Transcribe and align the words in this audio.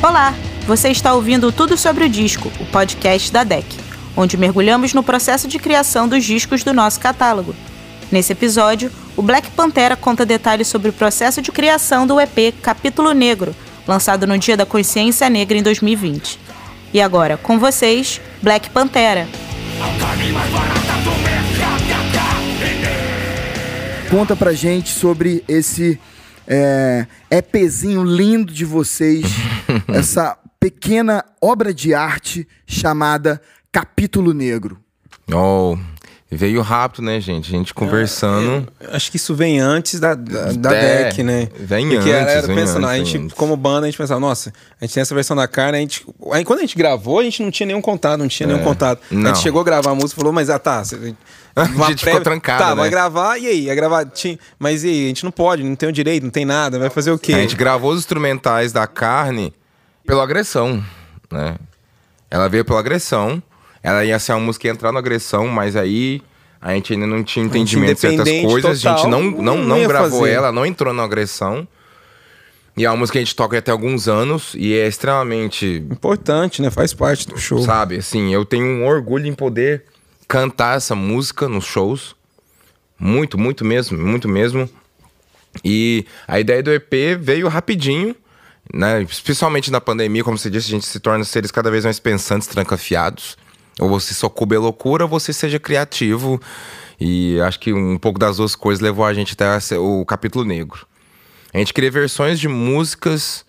Olá, 0.00 0.32
você 0.64 0.90
está 0.90 1.12
ouvindo 1.12 1.50
Tudo 1.50 1.76
sobre 1.76 2.04
o 2.04 2.08
Disco, 2.08 2.52
o 2.60 2.66
podcast 2.66 3.32
da 3.32 3.42
DEC, 3.42 3.66
onde 4.16 4.36
mergulhamos 4.36 4.94
no 4.94 5.02
processo 5.02 5.48
de 5.48 5.58
criação 5.58 6.06
dos 6.06 6.24
discos 6.24 6.62
do 6.62 6.72
nosso 6.72 7.00
catálogo. 7.00 7.52
Nesse 8.10 8.32
episódio, 8.32 8.92
o 9.16 9.22
Black 9.22 9.50
Pantera 9.50 9.96
conta 9.96 10.24
detalhes 10.24 10.68
sobre 10.68 10.90
o 10.90 10.92
processo 10.92 11.42
de 11.42 11.50
criação 11.50 12.06
do 12.06 12.20
EP 12.20 12.54
Capítulo 12.62 13.12
Negro, 13.12 13.52
lançado 13.88 14.24
no 14.24 14.38
Dia 14.38 14.56
da 14.56 14.64
Consciência 14.64 15.28
Negra 15.28 15.58
em 15.58 15.64
2020. 15.64 16.38
E 16.94 17.00
agora, 17.00 17.36
com 17.36 17.58
vocês, 17.58 18.20
Black 18.40 18.70
Pantera. 18.70 19.26
Conta 24.08 24.36
pra 24.36 24.52
gente 24.52 24.90
sobre 24.90 25.42
esse 25.48 25.98
é, 26.48 27.06
EPzinho 27.30 28.02
lindo 28.02 28.50
de 28.50 28.64
vocês, 28.64 29.26
essa 29.88 30.38
pequena 30.58 31.22
obra 31.42 31.74
de 31.74 31.92
arte 31.92 32.48
chamada 32.66 33.40
Capítulo 33.70 34.32
Negro. 34.32 34.80
Oh, 35.30 35.76
veio 36.36 36.60
rápido, 36.60 37.02
né, 37.02 37.20
gente? 37.20 37.46
A 37.48 37.58
gente 37.58 37.72
conversando. 37.72 38.68
É, 38.80 38.84
é, 38.92 38.96
acho 38.96 39.10
que 39.10 39.16
isso 39.16 39.34
vem 39.34 39.58
antes 39.60 39.98
da, 39.98 40.14
da, 40.14 40.52
da 40.52 40.74
É, 40.74 41.04
deck, 41.04 41.22
né? 41.22 41.48
vem 41.58 41.88
Porque 41.88 42.10
antes, 42.10 42.34
era 42.34 42.46
vem 42.46 42.56
pensando, 42.56 42.86
a 42.86 42.96
gente, 42.98 43.16
antes. 43.16 43.32
como 43.34 43.56
banda, 43.56 43.86
a 43.86 43.90
gente 43.90 43.96
pensava, 43.98 44.20
nossa, 44.20 44.52
a 44.80 44.84
gente 44.84 44.94
tem 44.94 45.00
essa 45.00 45.14
versão 45.14 45.34
da 45.36 45.48
carne, 45.48 45.78
a 45.78 45.80
gente. 45.80 46.04
Aí 46.32 46.44
quando 46.44 46.58
a 46.58 46.62
gente 46.62 46.76
gravou, 46.76 47.18
a 47.20 47.22
gente 47.22 47.42
não 47.42 47.50
tinha 47.50 47.66
nenhum 47.66 47.80
contato, 47.80 48.18
não 48.18 48.28
tinha 48.28 48.46
nenhum 48.46 48.62
contato. 48.62 49.00
A 49.10 49.14
É. 49.14 49.16
Não. 49.16 49.34
gente 49.34 49.42
chegou 49.42 49.60
a 49.60 49.64
gravar 49.64 49.90
a 49.92 49.94
música 49.94 50.12
e 50.14 50.16
falou, 50.16 50.32
mas 50.32 50.50
ah 50.50 50.58
tá. 50.58 50.84
Você, 50.84 51.14
A 51.56 51.64
gente 51.88 52.04
ficou 52.04 52.20
trancado, 52.20 52.62
Tá, 52.62 52.68
né? 52.70 52.76
vai 52.76 52.88
gravar, 52.90 53.36
e 53.38 53.46
aí? 53.48 53.66
Vai 53.66 53.74
gravar. 53.74 54.04
tinha- 54.06 54.38
Mas 54.60 54.84
e 54.84 54.88
aí? 54.88 55.04
A 55.06 55.08
gente 55.08 55.24
não 55.24 55.32
pode, 55.32 55.64
não 55.64 55.74
tem 55.74 55.88
o 55.88 55.92
direito, 55.92 56.22
não 56.22 56.30
tem 56.30 56.44
nada, 56.44 56.78
vai 56.78 56.88
fazer 56.90 57.10
o 57.10 57.18
quê? 57.18 57.32
A 57.32 57.38
gente 57.38 57.56
gravou 57.56 57.90
os 57.92 57.98
instrumentais 57.98 58.70
da 58.70 58.86
carne 58.86 59.52
pela 60.06 60.22
agressão, 60.22 60.84
né? 61.32 61.56
Ela 62.30 62.48
veio 62.48 62.64
pela 62.64 62.78
agressão. 62.78 63.42
Ela 63.82 64.04
ia 64.04 64.18
ser 64.18 64.32
uma 64.32 64.40
música 64.40 64.62
que 64.62 64.68
ia 64.68 64.72
entrar 64.72 64.92
na 64.92 64.98
agressão, 64.98 65.46
mas 65.48 65.76
aí 65.76 66.22
a 66.60 66.74
gente 66.74 66.92
ainda 66.92 67.06
não 67.06 67.22
tinha 67.22 67.44
entendimento 67.44 67.94
de 67.94 68.00
certas 68.00 68.28
coisas. 68.42 68.70
a 68.70 68.74
gente 68.74 69.02
total, 69.02 69.10
não, 69.10 69.22
não, 69.22 69.56
não 69.58 69.78
não 69.78 69.88
gravou 69.88 70.20
fazer. 70.20 70.32
ela, 70.32 70.52
não 70.52 70.66
entrou 70.66 70.92
na 70.92 71.04
agressão. 71.04 71.66
E 72.76 72.84
é 72.84 72.90
uma 72.90 72.96
música 72.96 73.14
que 73.14 73.18
a 73.18 73.24
gente 73.24 73.34
toca 73.34 73.58
até 73.58 73.72
alguns 73.72 74.06
anos 74.06 74.54
e 74.56 74.72
é 74.72 74.86
extremamente 74.86 75.84
Importante, 75.90 76.62
né? 76.62 76.70
Faz 76.70 76.94
parte 76.94 77.26
do 77.26 77.36
show. 77.36 77.60
Sabe, 77.60 77.96
assim, 77.96 78.32
eu 78.32 78.44
tenho 78.44 78.64
um 78.64 78.86
orgulho 78.86 79.26
em 79.26 79.34
poder 79.34 79.84
cantar 80.28 80.76
essa 80.76 80.94
música 80.94 81.48
nos 81.48 81.64
shows. 81.64 82.14
Muito, 82.96 83.36
muito 83.36 83.64
mesmo, 83.64 83.98
muito 83.98 84.28
mesmo. 84.28 84.68
E 85.64 86.04
a 86.26 86.38
ideia 86.38 86.62
do 86.62 86.72
EP 86.72 87.18
veio 87.18 87.48
rapidinho, 87.48 88.14
né? 88.72 89.02
Especialmente 89.02 89.70
na 89.70 89.80
pandemia, 89.80 90.22
como 90.22 90.38
você 90.38 90.50
disse, 90.50 90.68
a 90.68 90.70
gente 90.70 90.86
se 90.86 91.00
torna 91.00 91.24
seres 91.24 91.50
cada 91.50 91.70
vez 91.70 91.84
mais 91.84 91.98
pensantes, 91.98 92.46
trancafiados. 92.46 93.36
Ou 93.78 93.88
você 93.88 94.14
só 94.14 94.28
cube 94.28 94.56
a 94.56 94.60
loucura, 94.60 95.04
ou 95.04 95.08
você 95.08 95.32
seja 95.32 95.58
criativo. 95.58 96.40
E 97.00 97.40
acho 97.40 97.60
que 97.60 97.72
um 97.72 97.98
pouco 97.98 98.18
das 98.18 98.38
duas 98.38 98.56
coisas 98.56 98.82
levou 98.82 99.04
a 99.04 99.14
gente 99.14 99.34
até 99.34 99.78
o 99.78 100.04
capítulo 100.04 100.44
negro. 100.44 100.86
A 101.52 101.58
gente 101.58 101.72
queria 101.72 101.90
versões 101.90 102.38
de 102.38 102.48
músicas 102.48 103.46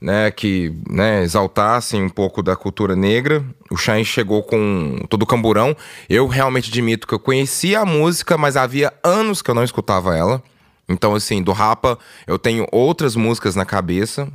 né, 0.00 0.30
que 0.30 0.74
né, 0.88 1.22
exaltassem 1.22 2.02
um 2.02 2.08
pouco 2.08 2.42
da 2.42 2.56
cultura 2.56 2.96
negra. 2.96 3.44
O 3.70 3.76
Shine 3.76 4.04
chegou 4.04 4.42
com 4.42 4.98
todo 5.08 5.22
o 5.22 5.26
camburão. 5.26 5.76
Eu 6.08 6.26
realmente 6.26 6.70
admito 6.70 7.06
que 7.06 7.14
eu 7.14 7.18
conhecia 7.18 7.80
a 7.80 7.86
música, 7.86 8.38
mas 8.38 8.56
havia 8.56 8.92
anos 9.04 9.42
que 9.42 9.50
eu 9.50 9.54
não 9.54 9.64
escutava 9.64 10.16
ela. 10.16 10.42
Então, 10.88 11.14
assim, 11.14 11.42
do 11.42 11.52
Rapa 11.52 11.98
eu 12.26 12.38
tenho 12.38 12.66
outras 12.72 13.14
músicas 13.14 13.54
na 13.54 13.64
cabeça. 13.64 14.26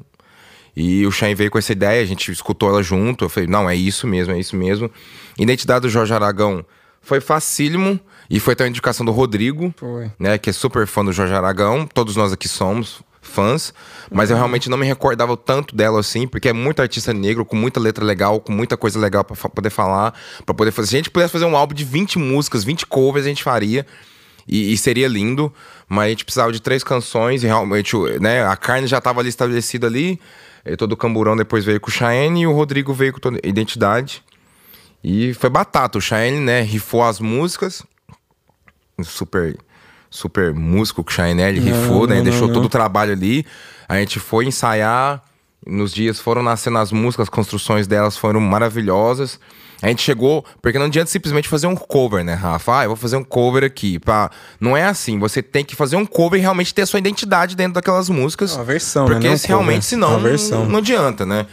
E 0.76 1.06
o 1.06 1.12
Shine 1.12 1.34
veio 1.36 1.50
com 1.50 1.58
essa 1.58 1.72
ideia, 1.72 2.02
a 2.02 2.06
gente 2.06 2.31
escutou 2.31 2.70
ela 2.70 2.84
junto. 2.84 3.26
Eu 3.26 3.30
falei, 3.30 3.48
não, 3.48 3.70
é 3.70 3.76
isso 3.76 4.06
mesmo, 4.08 4.34
é 4.34 4.40
isso 4.40 4.56
mesmo. 4.56 4.92
Identidade 5.40 5.82
do 5.82 5.90
Jorge 5.90 6.14
Aragão 6.14 6.66
foi 7.02 7.22
facílimo. 7.22 7.99
E 8.30 8.39
foi 8.39 8.55
também 8.55 8.70
a 8.70 8.72
indicação 8.72 9.05
do 9.05 9.11
Rodrigo, 9.11 9.72
Foi. 9.77 10.11
né, 10.17 10.36
que 10.39 10.49
é 10.49 10.54
super 10.54 10.88
fã 10.88 11.05
do 11.05 11.14
Jorge 11.14 11.32
Aragão. 11.33 11.86
Todos 11.86 12.16
nós 12.16 12.33
aqui 12.33 12.48
somos 12.48 13.04
fãs, 13.22 13.72
mas 14.11 14.30
eu 14.32 14.36
realmente 14.36 14.67
não 14.70 14.77
me 14.77 14.86
recordava 14.86 15.36
tanto 15.38 15.76
dela 15.76 15.99
assim, 15.99 16.27
porque 16.27 16.49
é 16.49 16.54
muito 16.54 16.82
artista 16.82 17.14
negro, 17.14 17.45
com 17.45 17.55
muita 17.55 17.80
letra 17.80 18.04
legal, 18.04 18.39
com 18.39 18.52
muita 18.52 18.76
coisa 18.78 18.99
legal 18.99 19.23
pra 19.23 19.36
fa- 19.36 19.49
poder 19.49 19.70
falar, 19.70 20.14
pra 20.45 20.55
poder 20.55 20.72
fazer. 20.72 20.88
Se 20.89 20.95
a 20.95 20.99
gente 20.99 21.10
pudesse 21.11 21.32
fazer 21.33 21.45
um 21.45 21.55
álbum 21.55 21.73
de 21.76 21.83
20 21.83 22.17
músicas, 22.17 22.64
20 22.64 22.86
covers, 22.88 23.26
a 23.26 23.30
gente 23.30 23.44
faria. 23.44 23.86
E, 24.48 24.73
e 24.73 24.78
seria 24.78 25.08
lindo, 25.08 25.52
mas 25.89 26.06
a 26.06 26.10
gente 26.10 26.26
precisava 26.26 26.52
de 26.52 26.61
três 26.61 26.83
canções 26.83 27.44
e 27.44 27.48
realmente, 27.48 27.95
né, 28.20 28.45
a 28.45 28.56
carne 28.56 28.88
já 28.88 29.00
estava 29.00 29.20
ali 29.20 29.30
estabelecida 29.30 29.88
ali. 29.88 30.20
E 30.66 30.76
todo 30.76 30.94
o 30.94 30.98
camburão 30.98 31.36
depois 31.36 31.64
veio 31.64 31.80
com 31.80 31.89
o 31.89 31.94
Cheyenne 31.94 32.42
e 32.42 32.48
o 32.48 32.52
Rodrigo 32.52 32.94
veio 32.94 33.14
com 33.14 33.20
toda 33.20 33.39
a 33.44 33.48
identidade. 33.48 34.23
E 35.04 35.34
foi 35.36 35.50
batata. 35.50 36.00
O 36.00 36.02
Cheyenne, 36.02 36.39
né, 36.39 36.61
rifou 36.61 37.04
as 37.04 37.20
músicas. 37.20 37.84
Super, 39.04 39.55
super 40.10 40.54
músico 40.54 41.04
que 41.04 41.11
o 41.11 41.16
Cheyenne, 41.16 41.44
ele 41.44 41.60
rifou, 41.60 42.08
né? 42.08 42.16
não, 42.16 42.23
Deixou 42.23 42.48
não, 42.48 42.54
todo 42.54 42.64
não. 42.64 42.67
o 42.67 42.70
trabalho 42.70 43.11
ali. 43.11 43.45
A 43.88 44.00
gente 44.00 44.20
foi 44.20 44.45
ensaiar. 44.45 45.22
Nos 45.67 45.94
dias 45.94 46.20
foram 46.20 46.44
nascendo 46.44 46.78
as 46.78 46.92
músicas, 46.92 47.23
as 47.23 47.30
construções 47.30 47.88
delas 47.88 48.17
foram 48.17 48.39
maravilhosas. 48.39 49.39
A 49.81 49.87
gente 49.89 50.02
chegou, 50.02 50.43
porque 50.61 50.80
não 50.80 50.86
adianta 50.86 51.11
simplesmente 51.11 51.47
fazer 51.49 51.67
um 51.67 51.75
cover, 51.75 52.23
né, 52.23 52.33
Rafa? 52.33 52.80
Ah, 52.80 52.83
eu 52.86 52.89
vou 52.89 52.95
fazer 52.95 53.17
um 53.17 53.23
cover 53.23 53.63
aqui. 53.63 53.99
Pá. 53.99 54.31
Não 54.59 54.75
é 54.75 54.86
assim. 54.86 55.19
Você 55.19 55.43
tem 55.43 55.63
que 55.65 55.75
fazer 55.75 55.95
um 55.97 56.05
cover 56.05 56.39
e 56.39 56.41
realmente 56.41 56.73
ter 56.73 56.83
a 56.83 56.86
sua 56.86 56.97
identidade 56.99 57.55
dentro 57.55 57.73
daquelas 57.73 58.09
músicas. 58.09 58.53
É 58.53 58.55
uma 58.55 58.63
versão, 58.63 59.05
né? 59.08 59.13
Porque 59.15 59.30
um 59.30 59.37
se 59.37 59.47
realmente, 59.47 59.86
senão, 59.86 60.11
Uma 60.11 60.19
versão. 60.19 60.65
não 60.65 60.80
adianta, 60.80 61.25
né? 61.25 61.45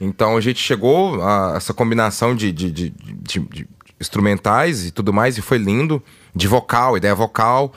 Então 0.00 0.36
a 0.36 0.40
gente 0.40 0.60
chegou 0.60 1.22
a 1.22 1.54
essa 1.56 1.72
combinação 1.74 2.34
de, 2.34 2.52
de, 2.52 2.70
de- 2.70 2.90
de- 2.90 3.68
instrumentais 4.00 4.86
e 4.86 4.90
tudo 4.90 5.12
mais, 5.12 5.36
e 5.38 5.42
foi 5.42 5.58
lindo. 5.58 6.02
De 6.34 6.46
vocal, 6.46 6.96
ideia 6.96 7.14
vocal. 7.14 7.72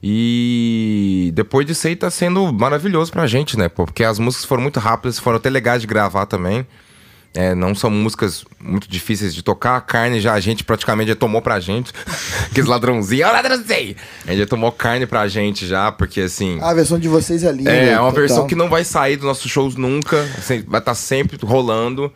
E 0.00 1.30
depois 1.34 1.66
disso 1.66 1.86
aí 1.86 1.94
tá 1.96 2.10
sendo 2.10 2.52
maravilhoso 2.52 3.12
pra 3.12 3.26
gente, 3.26 3.56
né? 3.58 3.68
Porque 3.68 4.02
as 4.04 4.18
músicas 4.18 4.44
foram 4.46 4.62
muito 4.62 4.80
rápidas, 4.80 5.18
foram 5.18 5.36
até 5.36 5.50
legais 5.50 5.80
de 5.80 5.86
gravar 5.86 6.26
também. 6.26 6.66
É, 7.38 7.54
não 7.54 7.72
são 7.72 7.88
músicas 7.88 8.44
muito 8.58 8.90
difíceis 8.90 9.32
de 9.32 9.44
tocar. 9.44 9.76
A 9.76 9.80
carne 9.80 10.20
já 10.20 10.34
a 10.34 10.40
gente 10.40 10.64
praticamente 10.64 11.10
já 11.10 11.14
tomou 11.14 11.40
pra 11.40 11.60
gente. 11.60 11.92
Aqueles 12.50 12.68
ladrãozinhos, 12.68 13.30
ladrãozinho! 13.30 13.94
A 14.26 14.30
gente 14.30 14.40
já 14.40 14.46
tomou 14.46 14.72
carne 14.72 15.06
pra 15.06 15.28
gente 15.28 15.64
já, 15.64 15.92
porque 15.92 16.22
assim. 16.22 16.58
A 16.60 16.74
versão 16.74 16.98
de 16.98 17.06
vocês 17.06 17.44
é 17.44 17.52
linda. 17.52 17.70
É, 17.70 17.90
é 17.90 18.00
uma 18.00 18.08
total. 18.08 18.12
versão 18.12 18.46
que 18.48 18.56
não 18.56 18.68
vai 18.68 18.82
sair 18.82 19.14
dos 19.14 19.24
nossos 19.24 19.48
shows 19.48 19.76
nunca. 19.76 20.20
assim, 20.36 20.64
vai 20.66 20.80
estar 20.80 20.96
sempre 20.96 21.38
rolando. 21.40 22.12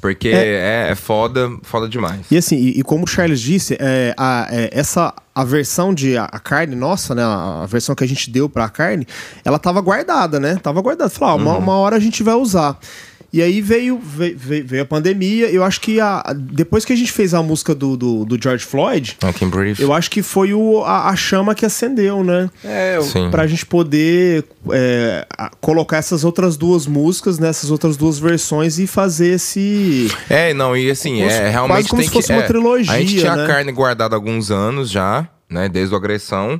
Porque 0.00 0.28
é, 0.28 0.88
é 0.90 0.94
foda, 0.96 1.48
foda 1.62 1.88
demais. 1.88 2.26
E 2.28 2.36
assim, 2.36 2.56
e, 2.56 2.80
e 2.80 2.82
como 2.82 3.04
o 3.04 3.06
Charles 3.06 3.40
disse, 3.40 3.76
é, 3.78 4.14
a, 4.16 4.48
é, 4.50 4.70
essa 4.72 5.14
a 5.32 5.44
versão 5.44 5.94
de 5.94 6.16
a, 6.16 6.24
a 6.24 6.40
carne 6.40 6.74
nossa, 6.74 7.14
né? 7.14 7.22
A, 7.22 7.62
a 7.62 7.66
versão 7.66 7.94
que 7.94 8.02
a 8.02 8.08
gente 8.08 8.30
deu 8.30 8.48
pra 8.48 8.68
carne, 8.68 9.06
ela 9.44 9.60
tava 9.60 9.80
guardada, 9.80 10.40
né? 10.40 10.56
Tava 10.60 10.80
guardada. 10.82 11.08
Falou, 11.08 11.34
ah, 11.34 11.36
uma, 11.36 11.56
uma 11.56 11.76
hora 11.78 11.94
a 11.94 12.00
gente 12.00 12.24
vai 12.24 12.34
usar. 12.34 12.76
E 13.36 13.42
aí 13.42 13.60
veio, 13.60 14.00
veio, 14.02 14.38
veio 14.38 14.82
a 14.82 14.86
pandemia. 14.86 15.50
Eu 15.50 15.62
acho 15.62 15.78
que 15.78 16.00
a, 16.00 16.34
depois 16.34 16.86
que 16.86 16.92
a 16.94 16.96
gente 16.96 17.12
fez 17.12 17.34
a 17.34 17.42
música 17.42 17.74
do, 17.74 17.94
do, 17.94 18.24
do 18.24 18.42
George 18.42 18.64
Floyd, 18.64 19.18
I 19.22 19.30
can 19.38 19.50
breathe. 19.50 19.78
eu 19.78 19.92
acho 19.92 20.10
que 20.10 20.22
foi 20.22 20.54
o, 20.54 20.82
a, 20.82 21.10
a 21.10 21.16
chama 21.16 21.54
que 21.54 21.66
acendeu, 21.66 22.24
né? 22.24 22.48
É, 22.64 22.98
Sim. 23.02 23.30
Pra 23.30 23.46
gente 23.46 23.66
poder 23.66 24.42
é, 24.70 25.26
colocar 25.60 25.98
essas 25.98 26.24
outras 26.24 26.56
duas 26.56 26.86
músicas, 26.86 27.38
nessas 27.38 27.70
outras 27.70 27.98
duas 27.98 28.18
versões 28.18 28.78
e 28.78 28.86
fazer 28.86 29.34
esse. 29.34 30.10
É, 30.30 30.54
não, 30.54 30.74
e 30.74 30.90
assim, 30.90 31.18
Como 31.18 31.30
é 31.30 31.50
realmente 31.50 31.76
quase 31.76 31.88
como 31.90 32.00
tem 32.00 32.08
se 32.08 32.14
fosse 32.14 32.28
que. 32.28 32.32
uma 32.32 32.42
é, 32.42 32.46
trilogia, 32.46 32.94
A 32.94 32.98
gente 33.00 33.18
tinha 33.18 33.36
né? 33.36 33.44
a 33.44 33.46
carne 33.46 33.70
guardada 33.70 34.14
há 34.14 34.16
alguns 34.16 34.50
anos 34.50 34.88
já, 34.88 35.28
né? 35.46 35.68
Desde 35.68 35.94
o 35.94 35.98
agressão. 35.98 36.58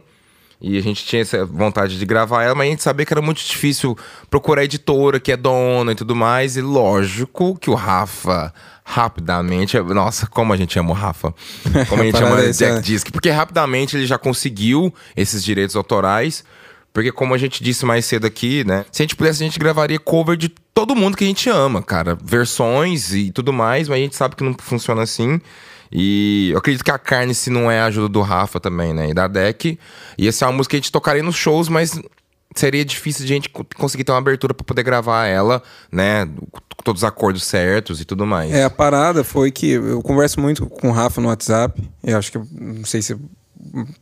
E 0.61 0.79
a 0.79 0.83
gente 0.83 1.05
tinha 1.05 1.21
essa 1.21 1.45
vontade 1.45 1.99
de 1.99 2.07
gravar 2.07 2.43
ela, 2.43 2.55
mas 2.55 2.67
a 2.67 2.71
gente 2.71 2.83
sabia 2.83 3.05
que 3.05 3.13
era 3.13 3.21
muito 3.21 3.45
difícil 3.45 3.97
procurar 4.31 4.63
a 4.63 4.65
editora 4.65 5.21
que 5.21 5.31
é 5.31 5.37
dona 5.37 5.93
e 5.93 5.95
tudo 5.95 6.17
mais. 6.17 6.57
E 6.57 6.63
lógico 6.63 7.59
que 7.59 7.69
o 7.69 7.75
Rafa, 7.75 8.53
rapidamente. 8.85 9.79
Nossa, 9.79 10.27
como 10.27 10.53
a 10.53 10.57
gente 10.57 10.79
ama 10.79 10.91
o 10.91 10.95
Rafa. 10.95 11.35
Como 11.89 12.03
a 12.03 12.05
gente 12.07 12.23
ama 12.23 12.37
o 12.41 12.53
Jack 12.53 12.75
né? 12.75 12.81
Disc. 12.81 13.11
Porque 13.11 13.31
rapidamente 13.31 13.97
ele 13.97 14.07
já 14.07 14.17
conseguiu 14.17 14.93
esses 15.15 15.45
direitos 15.45 15.77
autorais. 15.77 16.43
Porque, 16.93 17.13
como 17.13 17.35
a 17.35 17.39
gente 17.39 17.63
disse 17.63 17.85
mais 17.85 18.07
cedo 18.07 18.27
aqui, 18.27 18.65
né? 18.65 18.87
Se 18.91 19.03
a 19.03 19.05
gente 19.05 19.15
pudesse, 19.15 19.43
a 19.43 19.47
gente 19.47 19.59
gravaria 19.59 19.99
cover 19.99 20.35
de 20.35 20.49
todo 20.49 20.97
mundo 20.97 21.15
que 21.15 21.25
a 21.25 21.27
gente 21.27 21.51
ama, 21.51 21.83
cara. 21.83 22.17
Versões 22.25 23.13
e 23.13 23.31
tudo 23.31 23.53
mais, 23.53 23.87
mas 23.87 23.99
a 23.99 24.01
gente 24.01 24.17
sabe 24.17 24.35
que 24.35 24.43
não 24.43 24.55
funciona 24.59 25.03
assim. 25.03 25.39
E 25.91 26.51
eu 26.53 26.59
acredito 26.59 26.85
que 26.85 26.91
a 26.91 26.99
carne, 26.99 27.35
se 27.35 27.51
não 27.51 27.71
é 27.71 27.81
a 27.81 27.87
ajuda 27.87 28.09
do 28.09 28.21
Rafa 28.23 28.59
também, 28.61 28.93
né? 28.95 29.11
E 29.11 29.15
da 29.15 29.27
Deck. 29.29 29.79
E 30.19 30.27
essa 30.29 30.45
é 30.45 30.49
uma 30.49 30.55
música 30.57 30.71
que 30.73 30.77
a 30.77 30.81
gente 30.81 30.93
tocaria 30.93 31.23
nos 31.23 31.37
shows, 31.37 31.69
mas 31.69 32.01
seria 32.55 32.85
difícil 32.85 33.27
de 33.27 33.33
a 33.33 33.37
gente 33.37 33.49
co- 33.51 33.67
conseguir 33.77 34.05
ter 34.05 34.13
uma 34.13 34.19
abertura 34.19 34.55
pra 34.55 34.65
poder 34.65 34.83
gravar 34.83 35.27
ela, 35.27 35.63
né? 35.93 36.27
Com 36.51 36.83
todos 36.85 37.01
os 37.03 37.05
acordos 37.05 37.45
certos 37.45 38.01
e 38.01 38.05
tudo 38.05 38.27
mais. 38.27 38.53
É, 38.53 38.65
a 38.65 38.71
parada 38.71 39.23
foi 39.25 39.51
que 39.51 39.71
eu 39.73 40.03
converso 40.03 40.41
muito 40.41 40.67
com 40.67 40.89
o 40.89 40.93
Rafa 40.93 41.21
no 41.21 41.29
WhatsApp. 41.29 41.83
Eu 42.03 42.17
acho 42.19 42.33
que, 42.33 42.39
não 42.39 42.85
sei 42.85 43.03
se 43.03 43.17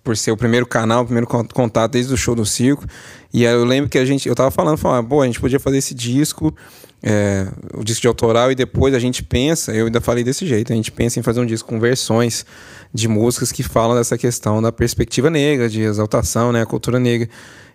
por 0.02 0.16
ser 0.16 0.30
o 0.30 0.36
primeiro 0.36 0.66
canal, 0.66 1.02
o 1.02 1.04
primeiro 1.04 1.26
con- 1.26 1.46
contato 1.46 1.92
desde 1.92 2.12
o 2.12 2.16
show 2.16 2.34
do 2.34 2.44
circo. 2.44 2.84
E 3.32 3.46
aí 3.46 3.52
eu 3.54 3.64
lembro 3.64 3.88
que 3.90 3.98
a 3.98 4.04
gente, 4.04 4.28
eu 4.28 4.34
tava 4.34 4.50
falando, 4.50 4.76
falando, 4.76 5.08
pô, 5.08 5.22
a 5.22 5.26
gente 5.26 5.40
podia 5.40 5.58
fazer 5.58 5.78
esse 5.78 5.94
disco, 5.94 6.54
é, 7.06 7.46
o 7.74 7.84
disco 7.84 8.00
de 8.00 8.08
autoral, 8.08 8.50
e 8.50 8.54
depois 8.54 8.94
a 8.94 8.98
gente 8.98 9.22
pensa, 9.22 9.72
eu 9.72 9.86
ainda 9.86 10.00
falei 10.00 10.24
desse 10.24 10.46
jeito, 10.46 10.72
a 10.72 10.76
gente 10.76 10.90
pensa 10.90 11.20
em 11.20 11.22
fazer 11.22 11.38
um 11.38 11.44
disco 11.46 11.68
com 11.68 11.78
versões 11.78 12.46
de 12.94 13.06
músicas 13.06 13.52
que 13.52 13.62
falam 13.62 13.94
dessa 13.94 14.16
questão 14.16 14.62
da 14.62 14.72
perspectiva 14.72 15.28
negra, 15.28 15.68
de 15.68 15.82
exaltação, 15.82 16.50
né, 16.50 16.62
a 16.62 16.66
cultura 16.66 16.98
negra. 16.98 17.28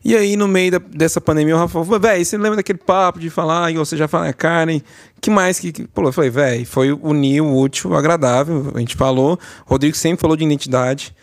E 0.04 0.16
aí, 0.16 0.36
no 0.36 0.48
meio 0.48 0.72
da- 0.72 0.80
dessa 0.80 1.22
pandemia, 1.22 1.56
o 1.56 1.60
Rafa 1.60 1.84
falou, 1.84 2.00
velho, 2.00 2.26
você 2.26 2.38
lembra 2.38 2.56
daquele 2.56 2.80
papo 2.80 3.20
de 3.20 3.30
falar, 3.30 3.72
e 3.72 3.76
você 3.76 3.96
já 3.96 4.08
fala, 4.08 4.34
Karen, 4.34 4.82
que 5.22 5.30
mais 5.30 5.60
que... 5.60 5.72
que... 5.72 5.88
Pô, 5.88 6.02
eu 6.04 6.14
falei, 6.14 6.30
velho, 6.30 6.66
foi 6.66 6.92
unir 6.92 7.42
o 7.42 7.56
útil, 7.56 7.92
o 7.92 7.96
agradável, 7.96 8.72
a 8.74 8.80
gente 8.80 8.96
falou, 8.96 9.38
Rodrigo 9.66 9.96
sempre 9.96 10.22
falou 10.22 10.36
de 10.36 10.44
identidade, 10.44 11.14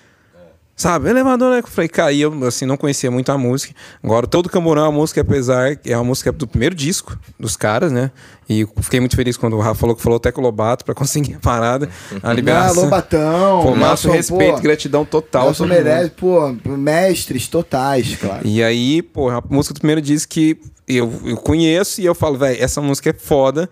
Sabe, 0.79 1.09
elevador, 1.09 1.53
né? 1.53 1.61
Eu 1.61 1.67
falei, 1.67 1.89
cara, 1.89 2.13
e 2.13 2.21
eu 2.21 2.47
assim, 2.47 2.67
não 2.67 2.77
conhecia 2.77 3.11
muito 3.11 3.33
a 3.33 3.39
música. 3.39 3.75
Agora, 4.05 4.27
todo 4.27 4.47
Camburão 4.51 4.83
é 4.85 4.89
uma 4.89 4.93
música, 4.93 5.23
apesar 5.23 5.75
que 5.77 5.91
é 5.91 5.97
uma 5.97 6.05
música 6.05 6.31
do 6.31 6.47
primeiro 6.47 6.75
disco 6.75 7.19
dos 7.41 7.57
caras, 7.57 7.91
né? 7.91 8.11
E 8.47 8.67
fiquei 8.83 9.01
muito 9.01 9.17
feliz 9.17 9.39
quando 9.39 9.57
o 9.57 9.61
Rafa 9.61 9.81
falou 9.81 9.97
que 9.97 10.03
falou 10.03 10.19
até 10.19 10.31
com 10.31 10.43
o 10.43 10.45
Lobato 10.45 10.85
pra 10.85 10.93
conseguir 10.95 11.35
a 11.37 11.39
parada, 11.39 11.89
a 12.23 12.29
Ah, 12.31 12.33
liberação. 12.35 12.85
Lobatão. 12.85 13.63
Pô, 13.63 13.75
nosso 13.75 14.11
respeito, 14.11 14.57
pô, 14.57 14.61
gratidão 14.61 15.05
total. 15.07 15.47
Nelson 15.47 15.67
merece, 15.67 16.11
pô, 16.11 16.55
mestres 16.67 17.49
totais, 17.49 18.15
claro. 18.17 18.47
E 18.47 18.63
aí, 18.63 19.01
pô, 19.01 19.31
a 19.31 19.43
música 19.49 19.73
do 19.73 19.79
primeiro 19.81 20.03
disco 20.03 20.31
que 20.31 20.59
eu, 20.87 21.11
eu 21.25 21.37
conheço 21.39 22.03
e 22.03 22.05
eu 22.05 22.15
falo, 22.15 22.37
velho, 22.37 22.63
essa 22.63 22.83
música 22.83 23.09
é 23.09 23.15
foda. 23.15 23.69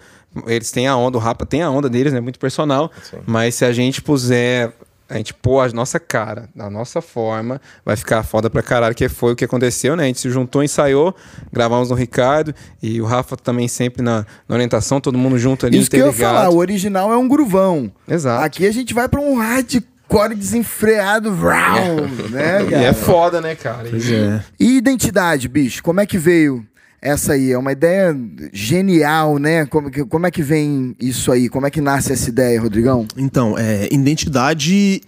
Eles 0.47 0.71
têm 0.73 0.89
a 0.89 0.97
onda, 0.97 1.19
o 1.19 1.21
Rapa 1.21 1.45
tem 1.45 1.63
a 1.63 1.71
onda 1.71 1.89
deles, 1.89 2.15
né? 2.15 2.21
Muito 2.21 2.39
personal. 2.39 2.91
Mas 3.27 3.57
se 3.57 3.65
a 3.67 3.73
gente 3.75 4.01
puser, 4.03 4.73
a 5.09 5.17
gente 5.17 5.35
pôr 5.35 5.61
a 5.61 5.69
nossa 5.73 6.01
cara, 6.01 6.49
da 6.55 6.71
nossa 6.71 7.01
forma, 7.03 7.61
vai 7.85 7.95
ficar 7.97 8.23
foda 8.23 8.49
pra 8.49 8.63
caralho, 8.63 8.95
que 8.95 9.09
foi 9.09 9.33
o 9.33 9.37
que 9.37 9.45
aconteceu, 9.45 9.95
né? 9.95 10.05
A 10.05 10.07
gente 10.07 10.21
se 10.21 10.31
juntou, 10.31 10.63
ensaiou, 10.63 11.15
gravamos 11.53 11.91
no 11.91 11.95
Ricardo 11.95 12.55
e 12.83 13.01
o 13.01 13.05
Rafa 13.05 13.37
também 13.37 13.69
sempre 13.69 14.03
na, 14.03 14.25
na 14.49 14.55
orientação, 14.55 15.01
todo 15.01 15.19
mundo 15.19 15.39
junto 15.39 15.67
ali, 15.67 15.79
Isso 15.79 15.91
que 15.91 15.97
eu 15.97 16.07
ia 16.07 16.13
falar, 16.13 16.49
o 16.49 16.57
original 16.57 17.13
é 17.13 17.17
um 17.17 17.29
gruvão. 17.29 17.93
Exato. 18.09 18.45
Aqui 18.45 18.67
a 18.67 18.73
gente 18.73 18.95
vai 18.95 19.09
pra 19.09 19.21
um 19.21 19.37
hardcore 19.37 20.35
desenfreado, 20.35 21.35
round, 21.35 22.31
né, 22.31 22.63
E 22.63 22.71
cara? 22.71 22.83
é 22.85 22.93
foda, 22.93 23.41
né, 23.41 23.55
cara? 23.55 23.87
Pois 23.91 24.11
é. 24.11 24.43
E 24.59 24.77
identidade, 24.79 25.49
bicho, 25.49 25.83
como 25.83 26.01
é 26.01 26.07
que 26.07 26.17
veio 26.19 26.65
essa 27.05 27.35
aí? 27.35 27.53
É 27.53 27.59
uma 27.59 27.71
ideia 27.73 28.17
genial, 28.53 29.39
né? 29.39 29.67
Como, 29.67 29.91
que- 29.91 30.05
como 30.05 30.27
é 30.27 30.31
que 30.31 30.43
vem 30.43 30.97
isso 30.99 31.31
aí? 31.31 31.49
Como 31.49 31.67
é 31.67 31.71
que 31.71 31.81
nasce 31.81 32.13
essa 32.13 32.29
ideia, 32.29 32.61
Rodrigão? 32.61 33.07
Então, 33.17 33.57
é, 33.59 33.89
Identidade 33.93 35.01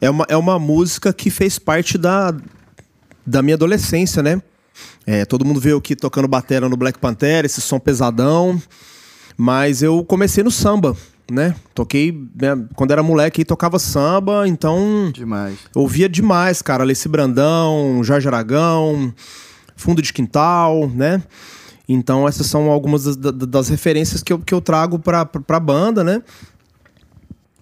é 0.00 0.10
uma, 0.10 0.26
é 0.28 0.36
uma 0.36 0.58
música 0.58 1.12
que 1.12 1.30
fez 1.30 1.58
parte 1.58 1.96
da, 1.96 2.34
da 3.26 3.42
minha 3.42 3.54
adolescência, 3.56 4.22
né? 4.22 4.40
É, 5.06 5.24
todo 5.24 5.44
mundo 5.44 5.58
veio 5.58 5.78
aqui 5.78 5.96
tocando 5.96 6.28
batera 6.28 6.68
no 6.68 6.76
Black 6.76 6.98
Panther, 6.98 7.44
esse 7.44 7.60
som 7.60 7.78
pesadão. 7.80 8.60
Mas 9.36 9.82
eu 9.82 10.04
comecei 10.04 10.44
no 10.44 10.50
samba, 10.50 10.94
né? 11.30 11.54
Toquei, 11.74 12.12
né, 12.38 12.50
quando 12.76 12.90
era 12.90 13.02
moleque, 13.02 13.44
tocava 13.44 13.78
samba, 13.78 14.46
então 14.46 15.10
Demais. 15.14 15.56
ouvia 15.74 16.08
demais, 16.08 16.60
cara. 16.60 16.82
Alessi 16.82 17.08
Brandão, 17.08 18.00
Jorge 18.04 18.28
Aragão, 18.28 19.12
Fundo 19.80 20.00
de 20.02 20.12
Quintal, 20.12 20.88
né? 20.94 21.22
Então 21.88 22.28
essas 22.28 22.46
são 22.46 22.70
algumas 22.70 23.04
das, 23.04 23.16
da- 23.16 23.30
das 23.32 23.68
referências 23.68 24.22
que 24.22 24.32
eu, 24.32 24.38
que 24.38 24.54
eu 24.54 24.60
trago 24.60 24.98
pra, 24.98 25.24
pra 25.24 25.58
banda, 25.58 26.04
né? 26.04 26.22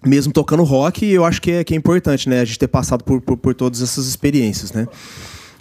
Mesmo 0.05 0.31
tocando 0.31 0.63
rock, 0.63 1.05
eu 1.05 1.25
acho 1.25 1.41
que 1.41 1.51
é, 1.51 1.63
que 1.63 1.73
é 1.73 1.77
importante, 1.77 2.29
né? 2.29 2.39
A 2.39 2.45
gente 2.45 2.59
ter 2.59 2.67
passado 2.67 3.03
por, 3.03 3.19
por, 3.21 3.35
por 3.35 3.53
todas 3.53 3.81
essas 3.81 4.07
experiências, 4.07 4.71
né? 4.71 4.87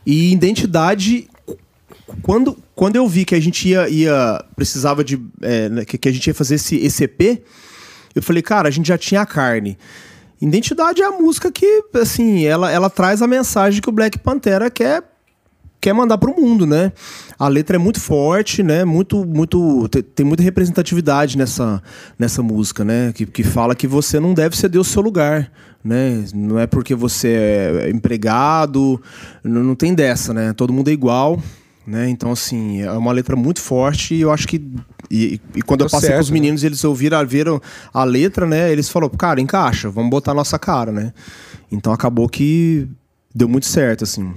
E 0.07 0.33
identidade, 0.33 1.29
quando, 2.23 2.57
quando 2.75 2.97
eu 2.97 3.09
vi 3.09 3.25
que 3.25 3.35
a 3.35 3.41
gente 3.41 3.69
ia, 3.69 3.89
ia 3.89 4.45
precisava 4.55 5.03
de 5.03 5.21
é, 5.43 5.69
né, 5.69 5.85
que, 5.85 5.99
que 5.99 6.09
a 6.09 6.13
gente 6.13 6.27
ia 6.29 6.35
fazer 6.35 6.55
esse, 6.55 7.05
EP, 7.05 7.43
eu 8.15 8.23
falei, 8.23 8.43
cara, 8.43 8.69
a 8.69 8.71
gente 8.71 8.87
já 8.87 8.97
tinha 8.97 9.23
a 9.23 9.27
carne. 9.27 9.77
Identidade 10.41 11.03
é 11.03 11.05
a 11.05 11.11
música 11.11 11.51
que, 11.51 11.85
assim, 11.95 12.45
ela, 12.45 12.71
ela 12.71 12.89
traz 12.89 13.23
a 13.23 13.27
mensagem 13.27 13.83
que 13.83 13.89
o 13.89 13.93
Black 13.93 14.19
Pantera 14.19 14.71
quer 14.71 15.03
quer 15.81 15.93
mandar 15.93 16.19
pro 16.19 16.35
mundo, 16.35 16.67
né? 16.67 16.93
A 17.39 17.49
letra 17.49 17.77
é 17.77 17.79
muito 17.79 18.01
forte, 18.01 18.63
né? 18.63 18.85
Muito, 18.85 19.25
muito 19.25 19.89
te- 19.89 20.03
tem 20.03 20.27
muita 20.27 20.43
representatividade 20.43 21.39
nessa, 21.39 21.83
nessa 22.19 22.43
música, 22.43 22.85
né? 22.85 23.13
Que, 23.15 23.25
que 23.27 23.43
fala 23.43 23.75
que 23.75 23.87
você 23.87 24.19
não 24.19 24.35
deve 24.35 24.57
ceder 24.57 24.81
o 24.81 24.85
seu 24.85 25.01
lugar, 25.03 25.51
né? 25.85 26.25
Não 26.35 26.59
é 26.59 26.67
porque 26.67 26.95
você 26.95 27.29
é 27.85 27.91
empregado, 27.91 29.01
não, 29.45 29.63
não 29.63 29.75
tem 29.75 29.95
dessa, 29.95 30.35
né? 30.35 30.53
Todo 30.53 30.73
mundo 30.73 30.89
é 30.89 30.93
igual, 30.93 31.41
né? 31.87 32.09
Então 32.09 32.33
assim 32.33 32.83
é 32.83 32.91
uma 32.93 33.13
letra 33.13 33.37
muito 33.37 33.61
forte 33.61 34.15
e 34.15 34.21
eu 34.21 34.33
acho 34.33 34.49
que 34.49 34.61
e, 35.11 35.41
e 35.55 35.63
quando 35.63 35.83
eu 35.83 35.87
passei 35.89 36.09
certo, 36.09 36.17
com 36.19 36.23
os 36.25 36.31
né? 36.31 36.35
meninos 36.35 36.65
eles 36.65 36.85
ouviram, 36.85 37.25
viram 37.27 37.63
a 37.95 38.05
letra, 38.05 38.47
né? 38.47 38.71
Eles 38.71 38.89
falaram, 38.89 39.15
cara, 39.17 39.41
encaixa, 39.41 39.89
vamos 39.89 40.11
botar 40.11 40.33
a 40.33 40.35
nossa 40.35 40.59
cara, 40.59 40.91
né? 40.93 41.13
Então 41.71 41.93
acabou 41.93 42.29
que 42.29 42.89
deu 43.35 43.49
muito 43.49 43.67
certo, 43.67 44.03
assim. 44.05 44.35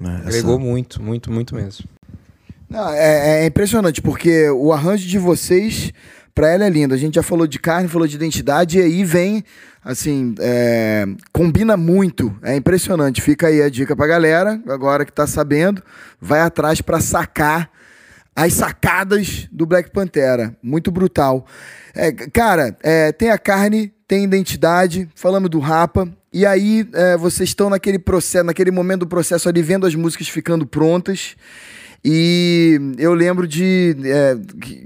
Né? 0.00 0.16
Essa- 0.20 0.28
Agregou 0.28 0.58
muito, 0.58 1.02
muito, 1.02 1.30
muito 1.30 1.54
mesmo. 1.54 1.84
Não, 2.68 2.88
é, 2.90 3.42
é 3.42 3.46
impressionante, 3.46 4.00
porque 4.00 4.48
o 4.50 4.72
arranjo 4.72 5.06
de 5.06 5.18
vocês, 5.18 5.92
pra 6.34 6.48
ela 6.48 6.64
é 6.64 6.70
lindo. 6.70 6.94
A 6.94 6.96
gente 6.96 7.16
já 7.16 7.22
falou 7.22 7.46
de 7.46 7.58
carne, 7.58 7.88
falou 7.88 8.06
de 8.08 8.16
identidade, 8.16 8.78
e 8.78 8.82
aí 8.82 9.04
vem, 9.04 9.44
assim, 9.84 10.34
é, 10.40 11.04
combina 11.32 11.76
muito. 11.76 12.34
É 12.42 12.56
impressionante. 12.56 13.20
Fica 13.20 13.48
aí 13.48 13.60
a 13.60 13.68
dica 13.68 13.94
pra 13.94 14.06
galera, 14.06 14.58
agora 14.68 15.04
que 15.04 15.12
tá 15.12 15.26
sabendo, 15.26 15.82
vai 16.20 16.40
atrás 16.40 16.80
pra 16.80 16.98
sacar 16.98 17.70
as 18.34 18.54
sacadas 18.54 19.48
do 19.52 19.66
Black 19.66 19.90
Pantera. 19.90 20.56
Muito 20.62 20.90
brutal. 20.90 21.46
É, 21.94 22.10
cara, 22.12 22.76
é, 22.82 23.12
tem 23.12 23.30
a 23.30 23.38
carne, 23.38 23.92
tem 24.08 24.24
identidade, 24.24 25.08
falamos 25.14 25.50
do 25.50 25.58
Rapa. 25.58 26.08
E 26.32 26.46
aí 26.46 26.88
é, 26.94 27.16
vocês 27.16 27.50
estão 27.50 27.68
naquele 27.68 27.98
processo, 27.98 28.44
naquele 28.44 28.70
momento 28.70 29.00
do 29.00 29.06
processo 29.06 29.48
ali, 29.48 29.62
vendo 29.62 29.86
as 29.86 29.94
músicas 29.94 30.28
ficando 30.28 30.66
prontas. 30.66 31.36
E 32.04 32.80
eu 32.98 33.14
lembro 33.14 33.46
de 33.46 33.94
é, 34.04 34.36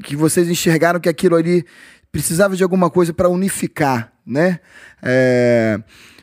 que, 0.03 0.17
vocês 0.17 0.49
enxergaram 0.49 1.01
que 1.01 1.09
aquilo 1.09 1.37
ali 1.37 1.65
precisava 2.13 2.57
de 2.57 2.63
alguma 2.63 2.91
coisa 2.91 3.15
para 3.15 3.29
unificar, 3.29 4.13
né? 4.27 4.59
É, 5.03 5.79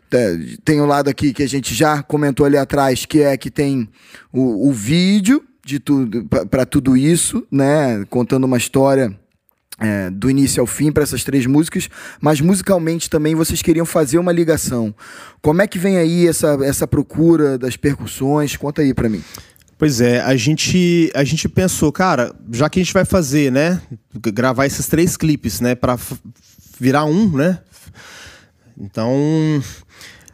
te- 0.10 0.58
tem 0.64 0.82
um 0.82 0.86
lado 0.86 1.10
aqui 1.10 1.34
que 1.34 1.42
a 1.42 1.48
gente 1.48 1.74
já 1.74 2.04
comentou 2.04 2.46
ali 2.46 2.58
atrás, 2.58 3.06
que 3.06 3.22
é 3.22 3.36
que 3.38 3.50
tem 3.50 3.90
o, 4.32 4.70
o 4.70 4.72
vídeo 4.72 5.44
de 5.66 5.80
tudo 5.80 6.26
para 6.50 6.66
tudo 6.66 6.98
isso, 6.98 7.46
né? 7.52 8.04
Contando 8.10 8.44
uma 8.44 8.58
história 8.58 9.18
é, 9.80 10.10
do 10.10 10.30
início 10.30 10.62
ao 10.62 10.68
fim 10.68 10.92
para 10.92 11.04
essas 11.04 11.24
três 11.24 11.46
músicas, 11.46 11.90
mas 12.22 12.42
musicalmente 12.42 13.10
também 13.10 13.36
vocês 13.36 13.62
queriam 13.62 13.86
fazer 13.86 14.18
uma 14.18 14.32
ligação. 14.32 14.94
Como 15.42 15.62
é 15.62 15.68
que 15.68 15.80
vem 15.80 15.98
aí 15.98 16.28
essa, 16.28 16.58
essa 16.64 16.88
procura 16.88 17.58
das 17.58 17.76
percussões? 17.76 18.56
Conta 18.56 18.82
aí 18.82 18.94
para 18.94 19.10
mim. 19.10 19.24
Pois 19.78 20.00
é, 20.00 20.22
a 20.22 20.36
gente, 20.36 21.12
a 21.14 21.24
gente 21.24 21.50
pensou, 21.50 21.92
cara, 21.92 22.34
já 22.52 22.70
que 22.70 22.80
a 22.80 22.84
gente 22.84 22.94
vai 22.94 23.04
fazer, 23.04 23.52
né, 23.52 23.82
gravar 24.16 24.66
esses 24.66 24.88
três 24.88 25.18
clipes, 25.18 25.60
né, 25.60 25.76
para 25.76 25.98
virar 26.80 27.06
um, 27.06 27.30
né? 27.36 27.60
Então, 28.78 29.12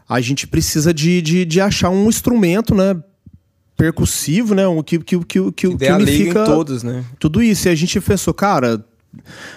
a 0.08 0.22
gente 0.22 0.46
precisa 0.46 0.94
de, 0.94 1.22
de, 1.22 1.46
de 1.46 1.62
achar 1.62 1.90
um 1.90 2.08
instrumento, 2.08 2.76
né, 2.76 3.02
percussivo, 3.80 4.54
né, 4.54 4.68
o 4.68 4.84
que 4.84 5.00
que 5.00 5.18
que 5.20 5.52
que, 5.54 5.78
que, 5.78 5.92
unifica 5.94 6.44
todos, 6.44 6.84
né? 6.84 7.02
tudo 7.18 7.42
isso. 7.42 7.70
E 7.70 7.72
a 7.72 7.76
gente 7.76 8.02
pensou, 8.02 8.34
cara, 8.34 8.84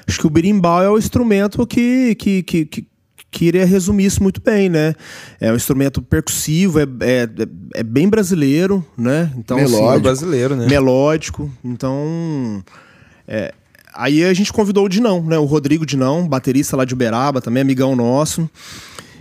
acho 0.07 0.21
que 0.21 0.27
o 0.29 0.31
berimbau 0.31 0.81
é 0.81 0.89
o 0.89 0.97
instrumento 0.97 1.67
que, 1.67 2.15
que, 2.15 2.41
que, 2.45 2.65
que, 2.65 2.87
que 3.33 3.45
iria 3.45 3.67
resumir 3.67 4.05
isso 4.05 4.23
muito 4.23 4.41
bem, 4.41 4.69
né? 4.69 4.95
É 5.41 5.51
um 5.51 5.57
instrumento 5.57 6.01
percussivo, 6.01 6.79
é, 6.79 6.85
é, 7.01 7.29
é 7.75 7.83
bem 7.83 8.09
brasileiro, 8.09 8.87
né? 8.97 9.33
Então, 9.37 9.59
assim, 9.59 9.75
Melódico. 9.75 10.03
brasileiro, 10.03 10.55
né? 10.55 10.69
melódico. 10.69 11.51
Então, 11.65 12.63
é, 13.27 13.53
aí 13.93 14.23
a 14.23 14.33
gente 14.33 14.53
convidou 14.53 14.85
o 14.85 14.89
Dinão, 14.89 15.21
né? 15.25 15.37
O 15.37 15.47
Rodrigo 15.47 15.85
Dinão, 15.85 16.29
baterista 16.29 16.77
lá 16.77 16.85
de 16.85 16.95
Uberaba, 16.95 17.41
também 17.41 17.61
amigão 17.61 17.97
nosso. 17.97 18.49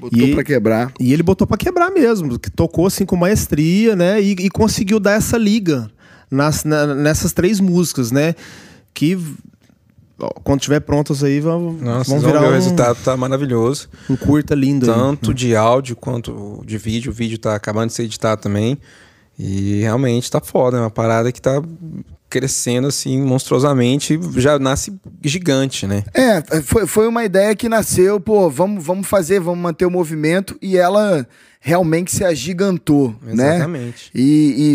Botou 0.02 0.20
E- 0.20 0.34
para 0.34 0.44
quebrar. 0.44 0.92
E 1.00 1.14
ele 1.14 1.22
botou 1.24 1.46
pra 1.48 1.56
quebrar 1.58 1.92
mesmo, 1.92 2.38
que 2.40 2.50
tocou 2.50 2.88
assim 2.88 3.06
com 3.06 3.16
maestria, 3.16 3.96
né? 3.96 4.20
E, 4.22 4.32
e 4.32 4.50
conseguiu 4.50 5.00
dar 5.00 5.12
essa 5.14 5.38
liga 5.38 5.90
nas, 6.30 6.64
na- 6.64 6.96
nessas 6.96 7.32
três 7.34 7.60
músicas, 7.60 8.10
né? 8.12 8.34
Que 8.94 9.18
quando 10.44 10.60
tiver 10.62 10.80
prontas 10.82 11.24
aí 11.24 11.40
vão, 11.40 11.74
Nossa, 11.74 11.82
vão 11.82 12.04
vocês 12.04 12.22
vão 12.22 12.32
virar 12.32 12.40
ver, 12.42 12.48
o 12.48 12.50
um, 12.50 12.54
resultado 12.54 12.98
tá 13.04 13.16
maravilhoso. 13.18 13.90
um 14.10 14.16
curta 14.16 14.54
lindo. 14.56 14.90
aí. 14.92 14.98
Tanto 14.98 15.34
de 15.34 15.56
áudio 15.56 15.96
quanto 15.96 16.62
de 16.66 16.78
vídeo. 16.78 17.12
O 17.12 17.16
vídeo 17.16 17.38
tá 17.38 17.56
acabando 17.56 17.88
de 17.90 17.94
ser 17.94 18.04
editado 18.04 18.42
também. 18.42 18.78
E 19.40 19.80
realmente 19.82 20.30
tá 20.30 20.40
foda, 20.42 20.78
é 20.78 20.80
uma 20.82 20.92
parada 20.92 21.32
que 21.32 21.42
tá 21.42 21.62
crescendo 22.32 22.88
assim 22.88 23.22
monstruosamente, 23.22 24.18
já 24.38 24.58
nasce 24.58 24.94
gigante, 25.22 25.86
né? 25.86 26.04
É, 26.14 26.42
foi, 26.62 26.88
foi 26.88 27.08
uma 27.08 27.26
ideia 27.26 27.54
que 27.54 27.68
nasceu, 27.68 28.22
pô, 28.22 28.50
vamos, 28.50 28.84
vamos 28.84 29.06
fazer, 29.06 29.42
vamos 29.42 29.60
manter 29.60 29.86
o 29.86 29.92
movimento 29.92 30.58
e 30.62 30.78
ela 30.78 31.28
realmente 31.60 32.10
se 32.10 32.24
agigantou, 32.24 33.14
né? 33.22 33.58
Exatamente. 33.58 34.10
E, 34.16 34.24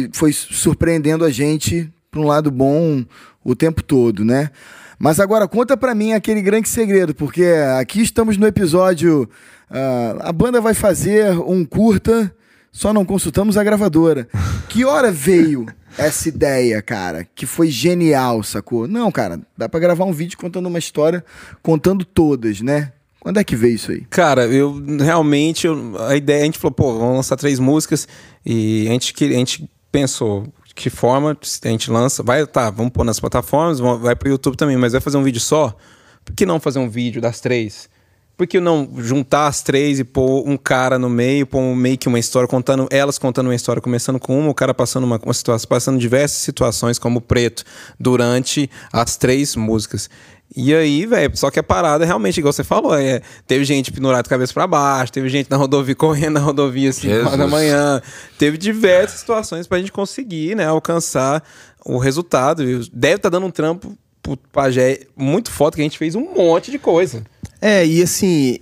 e 0.05 0.11
foi 0.13 0.33
surpreendendo 0.35 1.25
a 1.25 1.31
gente 1.31 1.91
para 2.11 2.21
um 2.21 2.27
lado 2.27 2.51
bom 2.51 3.03
o 3.43 3.57
tempo 3.57 3.83
todo, 3.83 4.23
né? 4.23 4.51
Mas 4.99 5.19
agora 5.19 5.49
conta 5.49 5.77
para 5.77 5.95
mim 5.95 6.13
aquele 6.13 6.43
grande 6.43 6.69
segredo, 6.69 7.15
porque 7.15 7.45
aqui 7.81 8.03
estamos 8.03 8.37
no 8.37 8.47
episódio. 8.47 9.29
Uh, 9.71 10.21
a 10.21 10.33
banda 10.33 10.61
vai 10.61 10.75
fazer 10.75 11.31
um 11.41 11.65
curta, 11.65 12.33
só 12.71 12.93
não 12.93 13.05
consultamos 13.05 13.57
a 13.57 13.65
gravadora. 13.65 14.29
Que 14.69 14.85
hora 14.85 15.11
veio 15.11 15.67
essa 15.99 16.29
ideia, 16.29 16.81
cara? 16.83 17.27
Que 17.35 17.47
foi 17.47 17.71
genial, 17.71 18.43
sacou? 18.43 18.87
Não, 18.87 19.11
cara, 19.11 19.41
dá 19.57 19.69
para 19.69 19.81
gravar 19.81 20.05
um 20.05 20.13
vídeo 20.13 20.39
contando 20.39 20.67
uma 20.67 20.79
história, 20.79 21.25
contando 21.63 22.05
todas, 22.05 22.61
né? 22.61 22.93
Quando 23.21 23.39
é 23.39 23.45
que 23.45 23.57
veio 23.57 23.75
isso 23.75 23.91
aí? 23.91 24.03
Cara, 24.09 24.47
eu 24.47 24.81
realmente, 25.01 25.67
eu, 25.67 25.97
a 26.07 26.15
ideia, 26.15 26.43
a 26.43 26.45
gente 26.45 26.59
falou, 26.59 26.73
pô, 26.73 26.93
vamos 26.99 27.17
lançar 27.17 27.37
três 27.37 27.59
músicas 27.59 28.07
e 28.45 28.87
a 28.89 28.93
gente, 28.93 29.13
a 29.25 29.39
gente 29.39 29.71
pensou, 29.91 30.47
que 30.77 30.91
forma 30.91 31.37
a 31.65 31.69
gente 31.69 31.91
lança, 31.91 32.23
vai, 32.23 32.47
tá, 32.47 32.71
vamos 32.71 32.93
pôr 32.93 33.03
nas 33.03 33.19
plataformas, 33.19 33.81
vai 33.81 34.15
pro 34.15 34.29
YouTube 34.29 34.57
também, 34.57 34.77
mas 34.77 34.93
vai 34.93 35.01
fazer 35.01 35.17
um 35.17 35.25
vídeo 35.25 35.41
só? 35.41 35.75
Por 36.23 36.35
que 36.35 36.45
não 36.45 36.61
fazer 36.61 36.79
um 36.79 36.89
vídeo 36.89 37.21
das 37.21 37.41
três? 37.41 37.89
Por 38.37 38.47
que 38.47 38.61
não 38.61 38.89
juntar 38.99 39.47
as 39.47 39.63
três 39.63 39.99
e 39.99 40.05
pôr 40.05 40.47
um 40.47 40.59
cara 40.59 40.99
no 40.99 41.09
meio, 41.09 41.47
pôr 41.47 41.75
meio 41.75 41.97
que 41.97 42.07
uma 42.07 42.19
história, 42.19 42.47
contando 42.47 42.87
elas 42.91 43.19
contando 43.19 43.47
uma 43.47 43.55
história, 43.55 43.81
começando 43.81 44.21
com 44.21 44.39
uma, 44.39 44.51
o 44.51 44.55
cara 44.55 44.75
passando 44.75 45.05
uma, 45.05 45.19
uma 45.23 45.33
situação, 45.33 45.67
passando 45.67 45.99
diversas 45.99 46.39
situações 46.39 46.99
como 46.99 47.21
preto 47.21 47.65
durante 47.99 48.69
as 48.93 49.17
três 49.17 49.57
músicas. 49.57 50.11
E 50.55 50.75
aí, 50.75 51.07
velho, 51.07 51.37
só 51.37 51.51
que 51.51 51.59
a 51.59 51.63
parada 51.63 52.05
realmente, 52.05 52.39
igual 52.39 52.53
você 52.53 52.63
falou, 52.63 52.95
é, 52.95 53.21
teve 53.47 53.65
gente 53.65 53.91
pendurada 53.91 54.23
de 54.23 54.29
cabeça 54.29 54.53
para 54.53 54.67
baixo, 54.67 55.13
teve 55.13 55.29
gente 55.29 55.51
na 55.51 55.57
rodovia 55.57 55.95
correndo 55.97 56.35
na 56.35 56.41
rodovia 56.41 56.91
assim, 56.91 57.09
da 57.09 57.47
manhã. 57.47 58.01
Teve 58.39 58.57
diversas 58.57 59.21
situações 59.21 59.67
pra 59.67 59.79
gente 59.79 59.91
conseguir, 59.91 60.55
né, 60.55 60.67
alcançar 60.67 61.43
o 61.85 61.99
resultado. 61.99 62.63
Deve 62.93 63.17
estar 63.17 63.19
tá 63.19 63.29
dando 63.31 63.47
um 63.47 63.51
trampo 63.51 63.97
pro 64.23 64.37
Pajé 64.53 65.01
muito 65.17 65.51
foda, 65.51 65.77
que 65.77 65.83
a 65.83 65.85
gente 65.85 65.99
fez 65.99 66.15
um 66.15 66.33
monte 66.35 66.71
de 66.71 66.79
coisa. 66.79 67.25
É, 67.61 67.87
e 67.87 68.03
assim, 68.03 68.59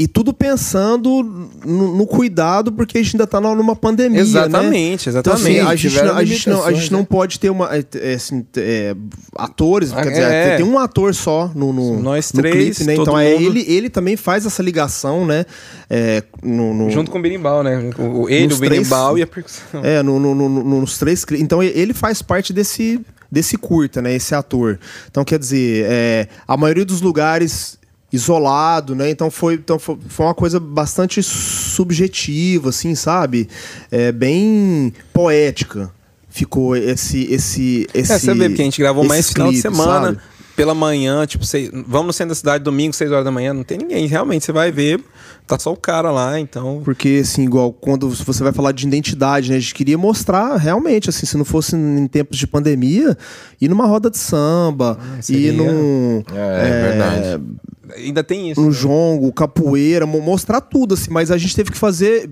e 0.00 0.06
tudo 0.06 0.32
pensando 0.32 1.50
no, 1.64 1.96
no, 1.96 2.06
cuidado, 2.06 2.70
porque 2.70 2.98
a 2.98 3.02
gente 3.02 3.16
ainda 3.16 3.24
está 3.24 3.40
numa 3.40 3.74
pandemia. 3.74 4.20
Exatamente, 4.20 5.08
né? 5.08 5.18
exatamente. 5.18 5.18
Então, 5.18 5.32
assim, 5.32 5.58
a, 5.58 5.74
gente 5.74 6.00
não, 6.00 6.16
a, 6.16 6.24
gente 6.24 6.48
não, 6.48 6.64
a 6.64 6.72
gente 6.72 6.92
não 6.92 7.04
pode 7.04 7.40
ter 7.40 7.50
uma. 7.50 7.76
É, 7.76 7.84
é 7.96 8.14
assim, 8.14 8.46
é, 8.56 8.94
atores, 9.34 9.90
quer 9.90 10.08
dizer, 10.08 10.22
é. 10.22 10.56
tem 10.56 10.64
um 10.64 10.78
ator 10.78 11.12
só 11.12 11.50
no, 11.52 11.72
no, 11.72 12.00
Nós 12.00 12.32
no 12.32 12.40
três, 12.40 12.76
clipe, 12.76 12.84
né? 12.84 12.94
Então 12.94 13.18
é, 13.18 13.34
ele, 13.42 13.64
ele 13.66 13.90
também 13.90 14.16
faz 14.16 14.46
essa 14.46 14.62
ligação, 14.62 15.26
né? 15.26 15.44
No, 16.44 16.72
no, 16.72 16.90
Junto 16.90 17.10
com 17.10 17.18
o 17.18 17.22
berimbau, 17.22 17.64
né? 17.64 17.90
O, 17.98 18.28
ele, 18.28 18.54
o 18.54 18.56
berimbau 18.56 19.14
três, 19.14 19.18
e 19.18 19.22
a 19.22 19.26
percussão. 19.26 19.84
É, 19.84 20.00
no, 20.00 20.20
no, 20.20 20.48
nos 20.48 20.96
três. 20.96 21.26
Então 21.32 21.60
ele 21.60 21.92
faz 21.92 22.22
parte 22.22 22.52
desse, 22.52 23.00
desse 23.28 23.58
curta, 23.58 24.00
né? 24.00 24.14
Esse 24.14 24.32
ator. 24.32 24.78
Então, 25.10 25.24
quer 25.24 25.40
dizer, 25.40 26.28
a 26.46 26.56
maioria 26.56 26.84
dos 26.84 27.00
lugares 27.00 27.78
isolado, 28.12 28.94
né? 28.94 29.10
Então 29.10 29.30
foi, 29.30 29.54
então 29.54 29.78
foi, 29.78 29.98
foi 30.08 30.26
uma 30.26 30.34
coisa 30.34 30.58
bastante 30.58 31.22
subjetiva, 31.22 32.70
assim, 32.70 32.94
sabe? 32.94 33.48
É, 33.90 34.10
bem 34.12 34.92
poética. 35.12 35.90
Ficou 36.30 36.76
esse 36.76 37.24
esse 37.32 37.86
esse. 37.92 38.12
É, 38.12 38.18
você 38.18 38.34
vê 38.34 38.48
porque 38.48 38.62
a 38.62 38.64
gente 38.64 38.80
gravou 38.80 39.04
mais 39.04 39.30
final 39.30 39.50
de 39.50 39.60
semana. 39.60 40.06
Sabe? 40.06 40.18
Pela 40.58 40.74
manhã, 40.74 41.24
tipo, 41.24 41.46
sei, 41.46 41.70
vamos 41.86 42.08
no 42.08 42.12
centro 42.12 42.30
da 42.30 42.34
cidade 42.34 42.64
domingo, 42.64 42.92
6 42.92 43.12
horas 43.12 43.24
da 43.24 43.30
manhã, 43.30 43.54
não 43.54 43.62
tem 43.62 43.78
ninguém. 43.78 44.08
Realmente, 44.08 44.44
você 44.44 44.50
vai 44.50 44.72
ver, 44.72 45.00
tá 45.46 45.56
só 45.56 45.72
o 45.72 45.76
cara 45.76 46.10
lá, 46.10 46.40
então. 46.40 46.82
Porque, 46.84 47.20
assim, 47.22 47.44
igual 47.44 47.72
quando 47.72 48.10
você 48.10 48.42
vai 48.42 48.52
falar 48.52 48.72
de 48.72 48.84
identidade, 48.84 49.50
né? 49.50 49.56
A 49.56 49.60
gente 49.60 49.72
queria 49.72 49.96
mostrar 49.96 50.56
realmente, 50.56 51.08
assim, 51.08 51.26
se 51.26 51.36
não 51.36 51.44
fosse 51.44 51.76
em 51.76 52.08
tempos 52.08 52.36
de 52.36 52.46
pandemia, 52.48 53.16
ir 53.60 53.68
numa 53.68 53.86
roda 53.86 54.10
de 54.10 54.18
samba, 54.18 54.98
ah, 55.00 55.20
ir 55.28 55.52
num. 55.52 56.24
É, 56.34 56.38
é, 56.38 56.68
é 56.68 56.82
verdade 56.82 57.44
Ainda 57.96 58.24
tem 58.24 58.50
isso. 58.50 58.60
No 58.60 58.68
né? 58.68 58.72
jongo, 58.72 59.32
capoeira, 59.32 60.06
mostrar 60.06 60.60
tudo, 60.60 60.94
assim, 60.94 61.10
mas 61.10 61.30
a 61.30 61.38
gente 61.38 61.54
teve 61.54 61.70
que 61.70 61.78
fazer 61.78 62.28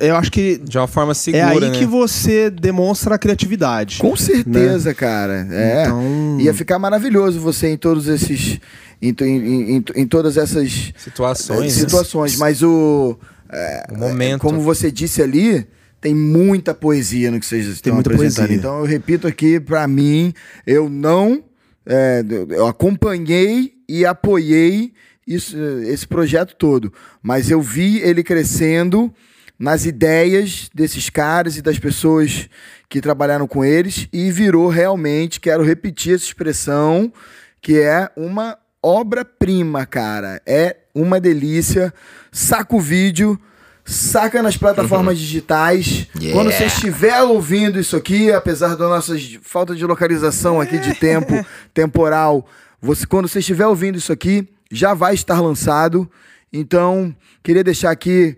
eu 0.00 0.16
acho 0.16 0.30
que. 0.30 0.58
De 0.58 0.78
uma 0.78 0.86
forma 0.86 1.14
segura. 1.14 1.44
É 1.44 1.48
aí 1.48 1.60
né? 1.60 1.70
que 1.70 1.86
você 1.86 2.50
demonstra 2.50 3.14
a 3.14 3.18
criatividade. 3.18 3.98
Com 3.98 4.16
certeza, 4.16 4.90
né? 4.90 4.94
cara. 4.94 5.48
É. 5.50 5.82
Então... 5.84 6.38
Ia 6.40 6.54
ficar 6.54 6.78
maravilhoso 6.78 7.40
você 7.40 7.68
em 7.68 7.76
todos 7.76 8.08
esses. 8.08 8.60
Em, 9.00 9.14
em, 9.20 9.76
em, 9.76 9.84
em 9.94 10.06
todas 10.06 10.36
essas 10.36 10.92
situações. 10.96 11.72
situações. 11.72 12.32
Né? 12.32 12.38
Mas 12.38 12.62
o. 12.62 13.18
É, 13.50 13.86
o 13.90 13.96
momento. 13.96 14.40
Como 14.40 14.60
você 14.60 14.90
disse 14.90 15.22
ali, 15.22 15.66
tem 16.00 16.14
muita 16.14 16.74
poesia 16.74 17.30
no 17.30 17.40
que 17.40 17.46
vocês 17.46 17.66
estão 17.66 17.94
muita 17.94 18.10
apresentando. 18.10 18.46
Poesia. 18.46 18.56
Então 18.58 18.78
eu 18.78 18.84
repito 18.84 19.26
aqui, 19.26 19.60
para 19.60 19.86
mim, 19.86 20.32
eu 20.66 20.88
não. 20.88 21.42
É, 21.84 22.24
eu 22.50 22.66
acompanhei 22.66 23.72
e 23.88 24.04
apoiei 24.04 24.92
isso, 25.26 25.56
esse 25.84 26.06
projeto 26.06 26.54
todo. 26.56 26.92
Mas 27.22 27.50
eu 27.50 27.60
vi 27.60 27.98
ele 27.98 28.22
crescendo 28.22 29.12
nas 29.58 29.86
ideias 29.86 30.70
desses 30.74 31.08
caras 31.08 31.56
e 31.56 31.62
das 31.62 31.78
pessoas 31.78 32.48
que 32.88 33.00
trabalharam 33.00 33.46
com 33.46 33.64
eles 33.64 34.08
e 34.12 34.30
virou 34.30 34.68
realmente, 34.68 35.40
quero 35.40 35.64
repetir 35.64 36.14
essa 36.14 36.24
expressão, 36.24 37.12
que 37.60 37.80
é 37.80 38.10
uma 38.16 38.58
obra-prima, 38.82 39.84
cara. 39.84 40.40
É 40.46 40.76
uma 40.94 41.18
delícia. 41.18 41.92
Saca 42.30 42.76
o 42.76 42.80
vídeo, 42.80 43.40
saca 43.84 44.42
nas 44.42 44.56
plataformas 44.56 45.18
digitais. 45.18 46.06
Yeah. 46.14 46.32
Quando 46.32 46.52
você 46.52 46.66
estiver 46.66 47.22
ouvindo 47.22 47.80
isso 47.80 47.96
aqui, 47.96 48.30
apesar 48.30 48.76
da 48.76 48.88
nossa 48.88 49.14
falta 49.42 49.74
de 49.74 49.84
localização 49.84 50.60
aqui 50.60 50.78
de 50.78 50.94
tempo 50.94 51.44
temporal, 51.74 52.46
você, 52.80 53.06
quando 53.06 53.26
você 53.26 53.40
estiver 53.40 53.66
ouvindo 53.66 53.96
isso 53.96 54.12
aqui, 54.12 54.48
já 54.70 54.94
vai 54.94 55.14
estar 55.14 55.40
lançado. 55.40 56.08
Então, 56.52 57.14
queria 57.42 57.64
deixar 57.64 57.90
aqui 57.90 58.36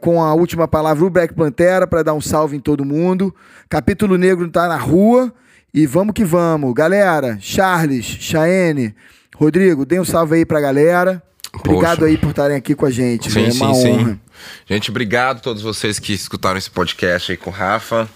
com 0.00 0.22
a 0.22 0.34
última 0.34 0.66
palavra 0.66 1.04
o 1.04 1.10
Black 1.10 1.34
Pantera 1.34 1.86
para 1.86 2.02
dar 2.02 2.14
um 2.14 2.20
salve 2.20 2.56
em 2.56 2.60
todo 2.60 2.84
mundo. 2.84 3.34
Capítulo 3.68 4.16
Negro 4.16 4.46
está 4.46 4.68
na 4.68 4.76
rua 4.76 5.32
e 5.72 5.86
vamos 5.86 6.14
que 6.14 6.24
vamos. 6.24 6.72
Galera, 6.74 7.38
Charles, 7.40 8.04
Chaene, 8.04 8.94
Rodrigo, 9.36 9.84
dê 9.84 10.00
um 10.00 10.04
salve 10.04 10.36
aí 10.36 10.44
para 10.44 10.58
a 10.58 10.62
galera. 10.62 11.22
Obrigado 11.54 12.00
Poxa. 12.00 12.10
aí 12.10 12.18
por 12.18 12.30
estarem 12.30 12.56
aqui 12.56 12.74
com 12.74 12.86
a 12.86 12.90
gente. 12.90 13.30
Sim, 13.30 13.42
né? 13.42 13.48
é 13.48 13.52
uma 13.52 13.74
sim, 13.74 13.88
honra. 13.88 14.10
Sim. 14.10 14.20
Gente, 14.66 14.90
obrigado 14.90 15.38
a 15.38 15.40
todos 15.40 15.62
vocês 15.62 15.98
que 15.98 16.12
escutaram 16.12 16.58
esse 16.58 16.70
podcast 16.70 17.32
aí 17.32 17.38
com 17.38 17.50
o 17.50 17.52
Rafa. 17.52 18.08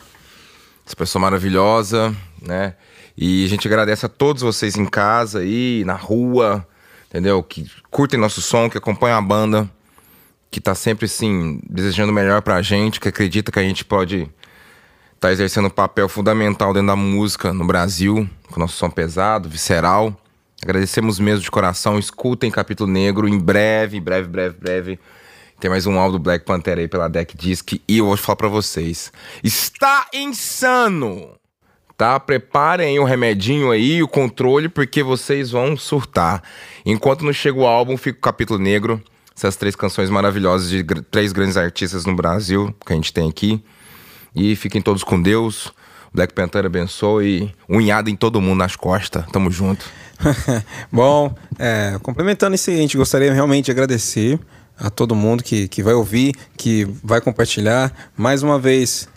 Essa 0.87 0.97
pessoa 0.97 1.21
maravilhosa, 1.21 2.15
né? 2.41 2.75
E 3.17 3.45
a 3.45 3.49
gente 3.49 3.67
agradece 3.67 4.07
a 4.07 4.09
todos 4.09 4.43
vocês 4.43 4.77
em 4.77 4.87
casa 4.87 5.41
aí, 5.41 5.85
na 5.85 5.95
rua, 5.95 6.67
entendeu? 7.09 7.43
Que 7.43 7.71
curtem 7.91 8.19
nosso 8.19 8.41
som, 8.41 8.69
que 8.69 8.79
acompanham 8.79 9.19
a 9.19 9.23
banda, 9.23 9.71
que 10.53 10.61
tá 10.61 10.75
sempre, 10.75 11.07
assim, 11.07 11.59
desejando 11.69 12.13
o 12.13 12.15
melhor 12.15 12.43
pra 12.43 12.61
gente, 12.61 13.01
que 13.01 13.09
acredita 13.09 13.51
que 13.51 13.59
a 13.59 13.63
gente 13.63 13.87
pode 13.87 14.31
tá 15.19 15.33
exercendo 15.33 15.69
um 15.69 15.71
papel 15.71 16.09
fundamental 16.09 16.75
dentro 16.75 16.89
da 16.89 16.97
música 16.97 17.55
no 17.55 17.65
Brasil, 17.65 18.29
com 18.51 18.61
nosso 18.61 18.77
som 18.77 18.91
pesado, 18.91 19.49
visceral. 19.49 20.15
Agradecemos 20.63 21.19
mesmo 21.19 21.43
de 21.43 21.51
coração. 21.51 21.99
Escutem 21.99 22.51
Capítulo 22.51 22.91
Negro 22.91 23.27
em 23.27 23.39
breve, 23.39 23.99
breve, 23.99 24.29
breve, 24.29 24.57
breve. 24.61 24.99
Tem 25.59 25.71
mais 25.71 25.87
um 25.87 25.99
álbum 25.99 26.13
do 26.13 26.19
Black 26.19 26.45
Panther 26.45 26.79
aí 26.79 26.87
pela 26.87 27.09
Deck 27.09 27.35
Disc. 27.35 27.73
E 27.89 27.99
eu 27.99 28.07
vou 28.07 28.17
falar 28.19 28.37
pra 28.37 28.49
vocês: 28.49 29.11
está 29.43 30.07
insano! 30.13 31.31
tá? 31.97 32.19
Preparem 32.19 32.99
o 32.99 33.05
remedinho 33.05 33.71
aí, 33.71 34.03
o 34.03 34.09
controle, 34.09 34.69
porque 34.69 35.03
vocês 35.03 35.53
vão 35.53 35.77
surtar. 35.77 36.43
Enquanto 36.85 37.25
não 37.25 37.33
chega 37.33 37.59
o 37.59 37.67
álbum, 37.67 37.97
fica 37.97 38.19
o 38.19 38.23
capítulo 38.23 38.59
negro. 38.59 39.01
Essas 39.37 39.57
três 39.57 39.75
canções 39.75 40.11
maravilhosas 40.11 40.69
de 40.69 40.83
gr 40.83 41.01
três 41.11 41.33
grandes 41.33 41.57
artistas 41.57 42.05
no 42.05 42.15
Brasil 42.15 42.75
que 42.85 42.93
a 42.93 42.97
gente 42.97 43.13
tem 43.13 43.29
aqui. 43.29 43.63
E 44.35 44.57
fiquem 44.57 44.81
todos 44.81 45.05
com 45.05 45.21
Deus. 45.21 45.73
Black 46.15 46.35
Panther 46.35 46.67
abençoe 46.67 47.53
e 47.69 47.91
em 48.11 48.17
todo 48.17 48.41
mundo 48.41 48.59
nas 48.59 48.77
costas. 48.77 49.25
Tamo 49.33 49.51
junto. 49.51 49.85
Bom, 50.93 51.35
é, 51.59 51.99
complementando 52.03 52.55
isso 52.55 52.71
a 52.71 52.75
gente 52.75 52.97
gostaria 52.97 53.33
realmente 53.33 53.67
de 53.67 53.71
agradecer 53.71 54.39
a 54.79 54.91
todo 54.91 55.15
mundo 55.15 55.43
que, 55.43 55.69
que 55.69 55.83
vai 55.83 55.95
ouvir, 55.95 56.35
que 56.57 56.85
vai 57.03 57.21
compartilhar. 57.21 57.93
Mais 58.17 58.43
uma 58.43 58.59
vez, 58.59 59.09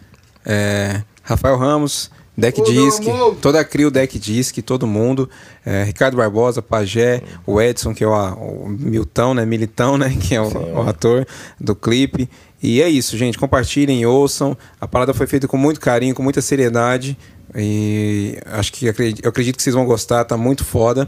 é, 0.45 1.01
Rafael 1.24 1.57
Ramos, 1.57 2.10
Deck 2.38 2.62
Disc, 2.63 3.04
toda 3.42 3.60
a 3.62 3.63
CRIO 3.63 3.89
Deck 3.89 4.20
Disc, 4.20 4.58
todo 4.62 4.86
mundo. 4.86 5.30
É, 5.65 5.84
Ricardo 5.84 6.18
Barbosa, 6.18 6.62
Pajé, 6.62 7.22
o 7.46 7.62
Edson, 7.62 7.94
que 7.94 8.04
é 8.04 8.08
o, 8.08 8.13
o 8.13 8.70
Milton, 8.70 9.36
né? 9.36 9.46
Militão, 9.46 9.98
né? 9.98 10.15
Que 10.20 10.36
é 10.36 10.42
o, 10.42 10.48
o 10.48 10.82
ator 10.82 11.25
do 11.60 11.75
clipe. 11.75 12.30
E 12.62 12.82
é 12.82 12.89
isso, 12.89 13.18
gente. 13.18 13.38
Compartilhem, 13.38 14.06
ouçam. 14.06 14.58
A 14.82 14.88
parada 14.88 15.13
foi 15.13 15.27
feita 15.27 15.48
com 15.48 15.58
muito 15.58 15.80
carinho, 15.80 16.15
com 16.15 16.24
muita 16.24 16.42
seriedade. 16.42 17.18
E 17.56 18.38
acho 18.48 18.74
que 18.74 18.86
eu 18.88 19.30
acredito 19.30 19.56
que 19.56 19.63
vocês 19.63 19.75
vão 19.75 19.86
gostar. 19.86 20.25
Tá 20.25 20.36
muito 20.36 20.65
foda 20.65 21.08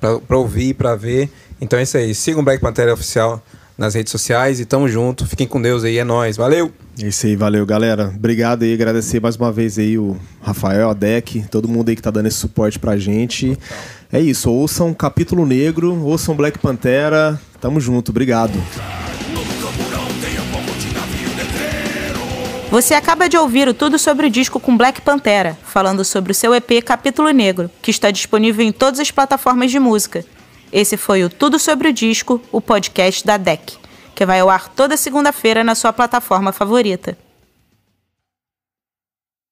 pra, 0.00 0.18
pra 0.20 0.38
ouvir, 0.38 0.74
pra 0.74 0.94
ver. 0.94 1.30
Então 1.60 1.78
é 1.78 1.82
isso 1.82 1.96
aí. 1.96 2.14
Sigam 2.14 2.42
o 2.42 2.44
Black 2.44 2.60
Pantera 2.60 2.92
Oficial 2.92 3.42
nas 3.80 3.94
redes 3.94 4.10
sociais 4.10 4.60
e 4.60 4.66
tamo 4.66 4.86
junto. 4.86 5.26
Fiquem 5.26 5.46
com 5.46 5.60
Deus 5.60 5.84
aí, 5.84 5.96
é 5.96 6.04
nóis. 6.04 6.36
Valeu! 6.36 6.70
É 7.02 7.06
isso 7.06 7.24
aí, 7.24 7.34
valeu, 7.34 7.64
galera. 7.64 8.12
Obrigado 8.14 8.62
aí, 8.62 8.74
agradecer 8.74 9.22
mais 9.22 9.36
uma 9.36 9.50
vez 9.50 9.78
aí 9.78 9.96
o 9.96 10.18
Rafael, 10.42 10.90
a 10.90 10.92
Deck, 10.92 11.46
todo 11.50 11.66
mundo 11.66 11.88
aí 11.88 11.96
que 11.96 12.02
tá 12.02 12.10
dando 12.10 12.26
esse 12.26 12.36
suporte 12.36 12.78
pra 12.78 12.98
gente. 12.98 13.58
É 14.12 14.20
isso, 14.20 14.52
ouçam 14.52 14.92
Capítulo 14.92 15.46
Negro, 15.46 15.98
ouçam 16.04 16.36
Black 16.36 16.58
Pantera. 16.58 17.40
Tamo 17.58 17.80
junto, 17.80 18.10
obrigado. 18.10 18.52
Você 22.70 22.92
acaba 22.92 23.30
de 23.30 23.38
ouvir 23.38 23.66
o 23.66 23.72
Tudo 23.72 23.98
sobre 23.98 24.26
o 24.26 24.30
Disco 24.30 24.60
com 24.60 24.76
Black 24.76 25.00
Pantera, 25.00 25.58
falando 25.64 26.04
sobre 26.04 26.32
o 26.32 26.34
seu 26.34 26.54
EP 26.54 26.84
Capítulo 26.84 27.30
Negro, 27.30 27.70
que 27.80 27.90
está 27.90 28.10
disponível 28.10 28.64
em 28.64 28.72
todas 28.72 29.00
as 29.00 29.10
plataformas 29.10 29.70
de 29.70 29.80
música. 29.80 30.22
Esse 30.72 30.96
foi 30.96 31.24
o 31.24 31.28
Tudo 31.28 31.58
sobre 31.58 31.88
o 31.88 31.92
Disco, 31.92 32.40
o 32.52 32.60
podcast 32.60 33.26
da 33.26 33.36
DEC, 33.36 33.76
que 34.14 34.24
vai 34.24 34.40
ao 34.40 34.48
ar 34.48 34.68
toda 34.68 34.96
segunda-feira 34.96 35.64
na 35.64 35.74
sua 35.74 35.92
plataforma 35.92 36.52
favorita. 36.52 37.16